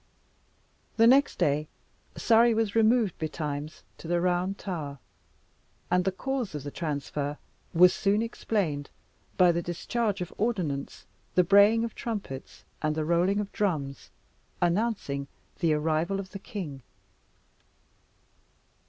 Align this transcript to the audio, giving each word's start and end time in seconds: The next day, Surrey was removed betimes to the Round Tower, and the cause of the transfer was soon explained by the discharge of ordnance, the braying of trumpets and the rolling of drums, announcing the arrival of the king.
The 0.97 1.05
next 1.05 1.37
day, 1.37 1.67
Surrey 2.17 2.55
was 2.55 2.73
removed 2.73 3.15
betimes 3.19 3.83
to 3.99 4.07
the 4.07 4.19
Round 4.19 4.57
Tower, 4.57 4.97
and 5.91 6.05
the 6.05 6.11
cause 6.11 6.55
of 6.55 6.63
the 6.63 6.71
transfer 6.71 7.37
was 7.71 7.93
soon 7.93 8.23
explained 8.23 8.89
by 9.37 9.51
the 9.51 9.61
discharge 9.61 10.19
of 10.19 10.33
ordnance, 10.39 11.05
the 11.35 11.43
braying 11.43 11.83
of 11.83 11.93
trumpets 11.93 12.63
and 12.81 12.95
the 12.95 13.05
rolling 13.05 13.39
of 13.39 13.51
drums, 13.51 14.09
announcing 14.59 15.27
the 15.59 15.71
arrival 15.75 16.19
of 16.19 16.31
the 16.31 16.39
king. 16.39 16.81